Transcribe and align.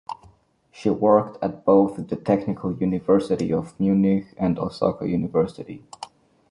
She 0.71 0.89
worked 0.89 1.37
at 1.43 1.63
both 1.63 2.07
the 2.07 2.15
Technical 2.15 2.75
University 2.75 3.53
of 3.53 3.79
Munich 3.79 4.33
and 4.35 4.57
Osaka 4.57 5.07
University. 5.07 5.83